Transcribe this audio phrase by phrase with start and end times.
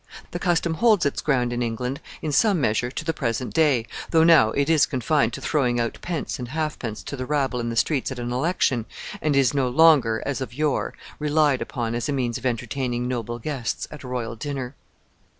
[0.31, 4.23] The custom holds its ground in England, in some measure, to the present day, though
[4.23, 7.75] now it is confined to throwing out pence and halfpence to the rabble in the
[7.75, 8.87] streets at an election,
[9.21, 13.37] and is no longer, as of yore, relied upon as a means of entertaining noble
[13.37, 14.73] guests at a royal dinner.